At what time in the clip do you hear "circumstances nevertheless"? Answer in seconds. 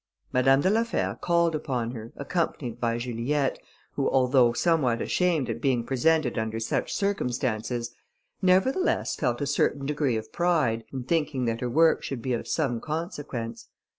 6.91-9.15